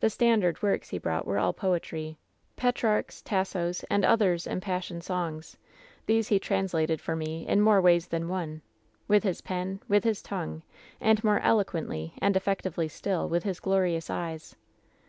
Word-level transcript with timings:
"The 0.00 0.08
^standard' 0.08 0.62
works 0.62 0.88
he 0.88 0.98
brought 0.98 1.28
were 1.28 1.38
all 1.38 1.52
poetry— 1.52 2.18
Petrarch's, 2.56 3.22
Tasso^s 3.22 3.84
and 3.88 4.04
others' 4.04 4.48
impassioned 4.48 5.04
songs. 5.04 5.56
These 6.06 6.26
he 6.26 6.40
translated 6.40 7.00
for 7.00 7.14
me 7.14 7.46
in 7.46 7.60
more 7.60 7.80
ways 7.80 8.08
than 8.08 8.28
one— 8.28 8.62
with 9.06 9.22
his 9.22 9.42
pen, 9.42 9.78
with 9.86 10.02
his 10.02 10.22
tongue, 10.22 10.64
and 11.00 11.22
more 11.22 11.38
eloquently 11.38 12.14
and 12.18 12.34
effectively 12.36 12.88
still 12.88 13.28
with 13.28 13.44
his 13.44 13.60
glorious 13.60 14.10
eyes. 14.10 14.56